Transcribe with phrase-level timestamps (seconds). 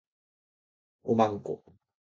[1.03, 1.61] 懐かしの味